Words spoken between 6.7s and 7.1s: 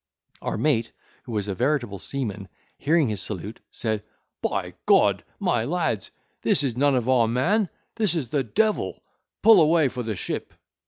none of